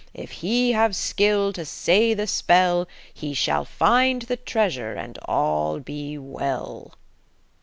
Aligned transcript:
If 0.15 0.31
he 0.41 0.71
have 0.71 0.95
skill 0.95 1.53
to 1.53 1.63
say 1.63 2.15
the 2.15 2.25
spell 2.25 2.87
He 3.13 3.35
shall 3.35 3.65
find 3.65 4.23
the 4.23 4.35
treasure, 4.37 4.93
and 4.93 5.19
all 5.27 5.79
be 5.79 6.17
well!" 6.17 6.95